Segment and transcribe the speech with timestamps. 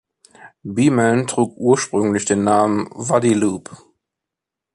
[0.65, 3.77] Beaman trug ursprünglich den Namen Wadiloupe.